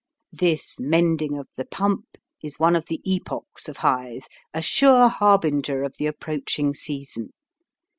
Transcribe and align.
This 0.33 0.79
mending 0.79 1.37
of 1.37 1.47
the 1.57 1.65
pump 1.65 2.17
is 2.41 2.57
one 2.57 2.75
of 2.75 2.87
the 2.87 3.01
epochs 3.07 3.69
of 3.69 3.77
Hythe, 3.77 4.23
a 4.51 4.59
sure 4.59 5.07
harbinger 5.09 5.83
of 5.83 5.93
the 5.99 6.07
approaching 6.07 6.73
season. 6.73 7.33